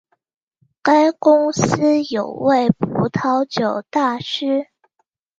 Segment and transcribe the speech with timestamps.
[0.81, 4.69] 该公司有多位葡萄酒大师。